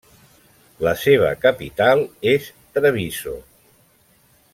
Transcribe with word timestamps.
La 0.85 0.93
seva 1.01 1.29
capital 1.43 2.01
és 2.31 2.47
Treviso. 2.79 3.35